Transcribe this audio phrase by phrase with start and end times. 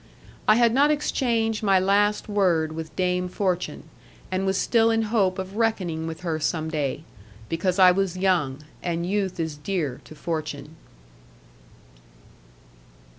[0.47, 3.83] I had not exchanged my last word with Dame Fortune,
[4.31, 7.03] and was still in hope of reckoning with her some day,
[7.49, 10.75] because I was young, and youth is dear to Fortune.